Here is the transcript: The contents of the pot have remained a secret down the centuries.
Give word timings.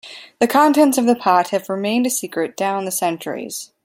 The 0.39 0.47
contents 0.47 0.97
of 0.97 1.05
the 1.05 1.13
pot 1.13 1.49
have 1.49 1.69
remained 1.69 2.07
a 2.07 2.09
secret 2.09 2.57
down 2.57 2.85
the 2.85 2.91
centuries. 2.91 3.71